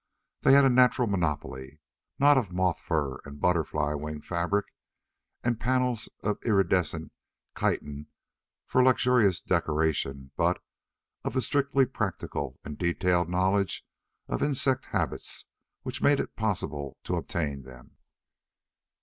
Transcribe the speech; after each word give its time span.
They 0.41 0.53
had 0.53 0.65
a 0.65 0.69
natural 0.69 1.07
monopoly, 1.07 1.79
not 2.17 2.35
of 2.35 2.51
moth 2.51 2.79
fur 2.79 3.19
and 3.23 3.39
butterfly 3.39 3.93
wing 3.93 4.19
fabric, 4.21 4.65
and 5.43 5.59
panels 5.59 6.09
of 6.23 6.41
irridescent 6.41 7.11
chitin 7.55 8.07
for 8.65 8.83
luxurious 8.83 9.41
decoration, 9.41 10.31
but 10.35 10.59
of 11.23 11.33
the 11.33 11.41
strictly 11.43 11.85
practical 11.85 12.57
and 12.63 12.79
detailed 12.79 13.29
knowledge 13.29 13.85
of 14.27 14.41
insect 14.41 14.87
habits 14.87 15.45
which 15.83 16.01
made 16.01 16.19
it 16.19 16.35
possible 16.35 16.97
to 17.03 17.15
obtain 17.15 17.61
them. 17.61 17.97